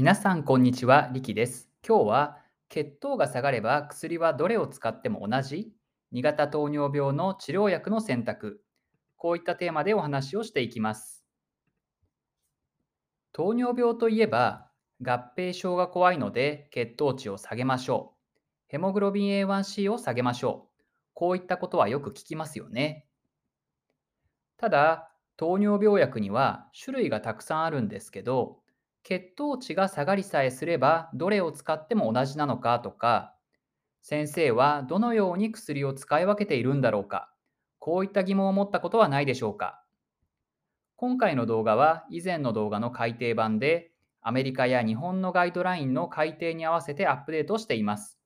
[0.00, 1.10] 皆さん、こんにちは。
[1.12, 1.68] リキです。
[1.86, 2.38] 今日は
[2.70, 5.74] 血糖が下がれば薬はどれを使っても同じ
[6.14, 8.62] ?2 型糖尿病の治療薬の選択。
[9.18, 11.22] こういったテーマでお話をしていきます。
[13.32, 14.70] 糖尿病といえば
[15.02, 18.40] 合併症が怖いので血糖値を下げましょう。
[18.68, 20.82] ヘモグロビン A1C を下げましょう。
[21.12, 23.06] こういったことはよく聞きますよね。
[24.56, 28.60] ただ、糖尿病薬には種類がたくさんあるんですけど、
[29.02, 33.34] 血糖値が下がりさえすればどれを使っても同じなのかとか、
[34.02, 37.32] 先生はどのように薬を使い分けているんだろうか、
[37.78, 39.84] こういった疑問を持ったことはないでしょうか。
[40.96, 48.20] 今回の動画は以前の動画の改訂版で、アメリカや日本のガイドラインの改訂に合わせてアップデートしています。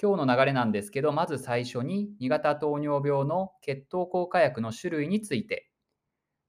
[0.00, 5.70] 今日の流れなんですけど、まず最初に2型糖尿病の血糖効果薬の種類について、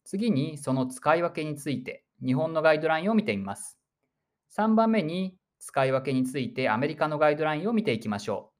[0.06, 3.80] 次にその使い分けについて、日本のガイドラインを見てみます。
[4.56, 8.52] 3番目に使い分けについてアメリカのガイドラインを見ていきましょ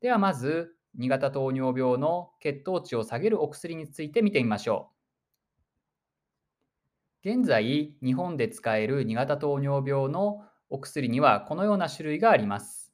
[0.00, 0.02] う。
[0.02, 4.90] ではまず2型糖尿病の血糖値を下げるお薬について見てみましょ
[7.24, 7.30] う。
[7.30, 12.92] 現在日本で使える2型糖尿病のお薬にはこのような種類があります。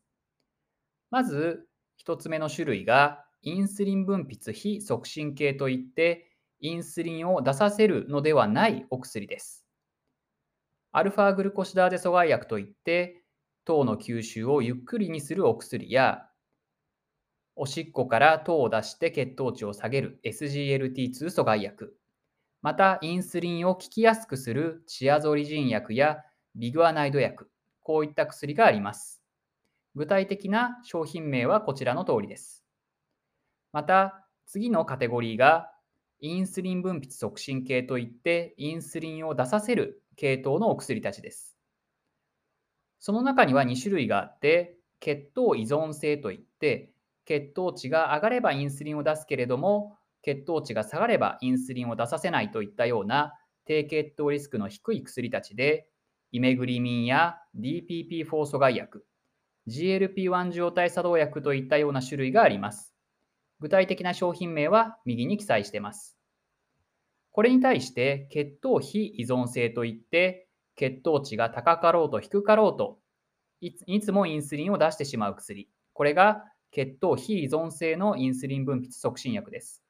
[1.10, 1.68] まず
[2.04, 9.65] 1つ目の種類がインスリン分泌非促進系といってインスリンを出させるのではないお薬です。
[10.96, 13.22] アルファグルコシダーゼ阻害薬といって、
[13.66, 16.22] 糖の吸収をゆっくりにするお薬や、
[17.54, 21.98] おしっこから糖を出して血糖値を下げる SGLT2 阻害薬、
[22.62, 26.22] またインスリンを効きやすくするチアゾリジン薬や
[26.54, 27.50] ビグアナイド薬、
[27.82, 29.20] こういった薬があります。
[29.96, 32.64] 具体的な商品名はこちらの通りです。
[33.70, 35.70] また、次のカテゴリーが
[36.20, 41.56] インスリン分泌促進系といってインスリンを出させる系統のお薬たちです。
[42.98, 46.90] その中には2種類があって、血糖依存性といって、
[47.24, 53.34] 血糖値が上がればインスリンを出すけれども、血糖値が下がればインスリンを出させないといったような
[53.64, 55.88] 低血糖リスクの低い薬たちで、
[56.32, 59.06] イメグリミンや DPP4 阻害薬、
[59.68, 62.94] GLP-1 受容体作動薬といったような種類があります。
[63.60, 66.15] 具体的な商品名は右に記載しています。
[67.36, 72.98] これに対して血糖非依存性といって血糖値が高かろうと低かろうと
[73.60, 75.68] いつもインスリンを出してしまう薬。
[75.92, 79.82] これが血糖非依存性のインスリン分泌促進薬です。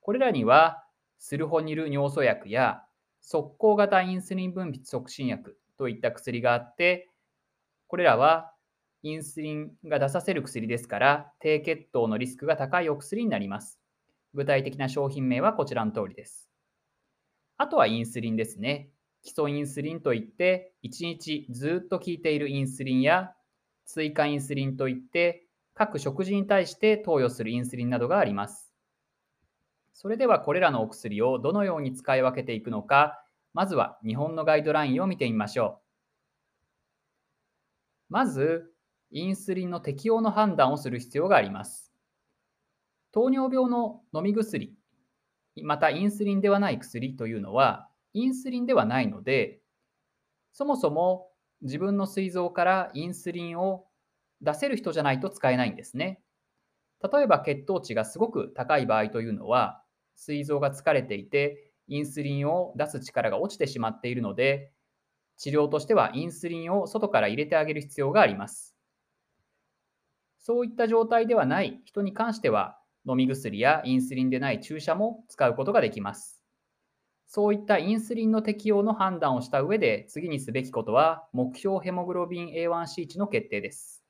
[0.00, 0.82] これらには
[1.18, 2.82] スルホニル尿素薬や
[3.20, 7.10] 速攻型インスリン分泌促進薬といった薬があって、
[7.88, 8.54] これらは
[9.02, 13.78] インスリンが出させる薬ですから、低血糖のリスクが高いお薬になります。
[14.32, 16.49] 具体的な商品名はこちらの通りです。
[17.60, 18.88] あとはインスリンですね。
[19.22, 23.34] 基礎インスリンといって、1日ずっと効いているインスリンや、
[23.84, 28.72] 追加インスリンといって、各食事に対して投与するインスリンなどがあります。
[29.92, 33.22] それではこれらのお薬をどのように使い分けていくのか、
[33.52, 35.82] まずは日本のガイドラインを見てみましょう。
[38.08, 38.72] まず、
[39.10, 41.92] インスリンの適用の判断をする必要があります。
[43.12, 44.79] 糖尿病の飲み薬
[45.62, 49.60] またインスリンではない薬というのはインスリンではないので
[50.52, 51.28] そもそも
[51.62, 53.86] 自分の膵臓からインスリンを
[54.40, 56.22] 出せる人じゃないと使えないんですね。
[57.02, 59.82] 例えば血糖値がすごく高い場合というのは
[60.16, 64.72] 膵臓が疲れていてインスリンを出す力が落ちてしまっているので
[65.38, 68.76] 治療としてはインスリンを外から入れてあげる必要があります。
[70.38, 76.42] そういった状態ではない人に関しては飲み薬やインスリンでない注射も使うことができます。
[77.26, 84.02] そういったインスリンの適用の判断をした上で次にすべきことは目標ヘモグロビン A1C 値の決定です。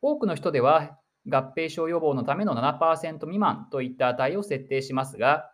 [0.00, 0.98] 多くの人では
[1.28, 5.52] 合併症予防のための7%未満といった値を設定しますが、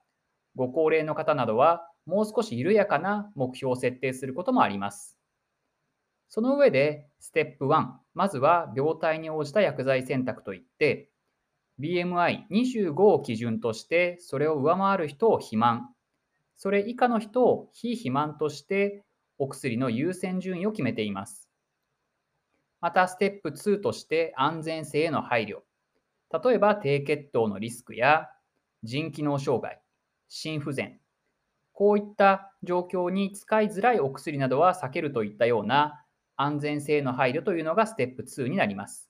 [0.57, 5.19] ご高齢の方などはもう少し緩やかな目標を設定することもあります。
[6.31, 11.11] その上で、ステップ1、まずは病態に応じた薬剤選択といって、
[11.81, 15.95] BMI25 を基準として、それを上回る人を肥満、
[16.57, 19.05] それ以下の人を非肥満として、
[19.39, 21.49] お薬の優先順位を決めています。
[22.81, 25.61] また、ステップ2として安全性への配慮。
[26.43, 28.29] 例えば、低血糖のリスクや
[28.83, 29.81] 腎機能障害、
[30.29, 31.01] 心不全、
[31.73, 36.05] こういった状況に使いづらいお薬などは避けるといったような
[36.37, 39.08] 安全性の配慮というのがステップ2になります。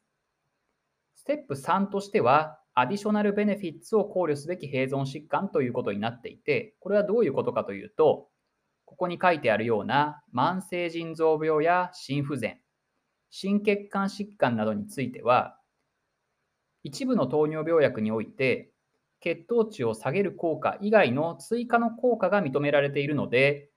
[1.28, 8.28] ステップ3としては、アディショナルベネフィッツを考慮すべき併存疾患ということになっていて、これはどういうことかというと、
[8.86, 12.58] ここに書いてあるような慢性腎臓病や心不全、
[13.28, 15.58] 心血管疾患などについては、
[16.82, 18.72] 一部の糖尿病薬において、
[19.20, 23.69] 血糖値を下げる効果以外の追加の効果が認められているので、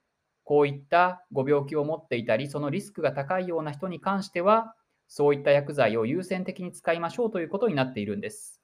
[0.46, 4.74] こういったご病気を持っていたり、そのリスクが高いような人に関しては、
[5.14, 8.62] そういった薬剤を優先的に使いましょうということになっているんです。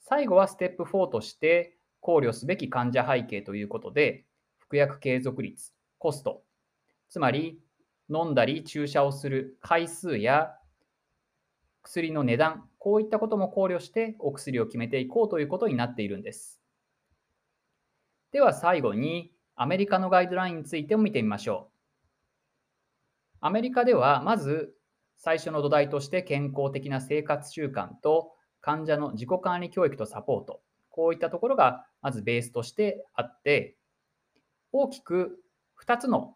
[0.00, 4.24] 最後はステップ4として考慮すべき患者背景ということで、
[4.58, 6.42] 服薬継続率、コスト、
[7.08, 7.60] つまり
[8.10, 10.56] 飲んだり注射をする回数や
[11.84, 16.60] 薬の値段、こういったことも考慮してお薬を決めていこうということになっているんです。
[18.32, 23.36] では最後にアメリカのガイドラインについても見てみましょう。
[23.38, 24.74] アメリカではまず
[25.24, 30.60] 最初の土台として健康的な生活習慣と患者の自己管理教育とサポート、
[30.90, 33.78] こういったところがまずベースとしてあって、
[34.70, 35.38] 大きく
[35.82, 36.34] 2つの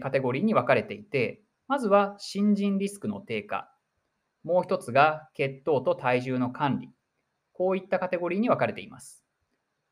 [0.00, 3.68] カテゴリーに分かれていて、まずは新人リスクの低下、
[4.44, 6.90] もう一つが血糖と体重の管理、
[7.52, 9.24] こういったカテゴリーに分かれています。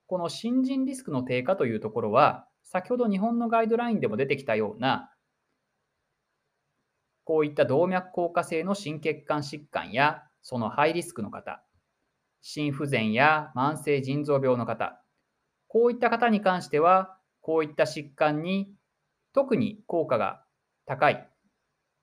[0.07, 5.11] この新人リスクの低下というところは、先ほど日本のガイドラインでも出てきたような
[7.29, 11.63] こういった動脈硬化性の心血管疾患やそのハイリスクの方、
[12.41, 14.99] 心不全や慢性腎臓病の方、
[15.67, 18.73] こういった方に関しては、こういった疾患に
[19.35, 20.43] 特に効果が
[20.87, 21.29] 高い。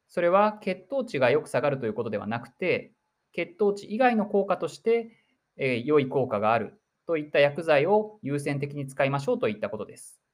[0.09, 2.93] それは血糖値がよく下がるということではなくて、
[3.33, 5.09] 血糖値以外の効果として、
[5.57, 10.24] えー、良い効果があるといった薬剤を優先的に使いましょうといったことです。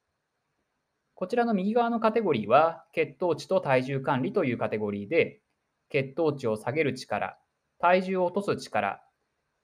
[1.22, 5.40] こちらの右側のカテゴリーは血糖値と体重管理というカテゴリーで
[5.92, 7.38] 血糖値を下げる力、
[7.78, 9.04] 体重を落とす力、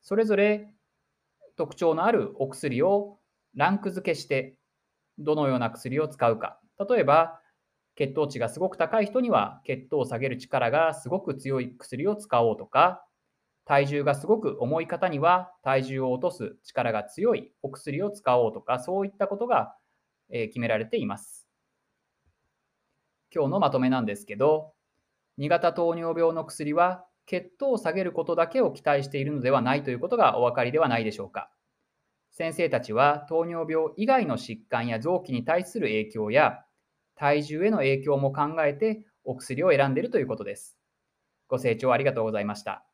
[0.04, 0.70] それぞれ
[1.58, 3.18] 特徴のあるお薬を
[3.56, 4.56] ランク付けして
[5.18, 6.60] どのような薬を使うか。
[6.88, 7.42] 例えば
[7.96, 13.04] 血糖値がすごく高い人には血糖を下げる力がすごく強い薬を使おうとか
[13.66, 19.74] 体重がすごく重い方には体重を落とす力が強いお薬を使おうとかそういったことが
[20.30, 21.47] 決められています。
[23.34, 24.74] 今日のまとめなんですけど、
[25.40, 31.52] 2型糖尿病の薬は血糖を下げることだけを期待しているのではないということがお分かりではないでしょうか。
[32.32, 36.64] 先生たちは糖尿病以外の疾患や臓器に対する影響や
[37.16, 40.78] 体重への影響も考えてお薬を選んでいるということです。
[41.48, 42.86] ご清聴ありがとうございました。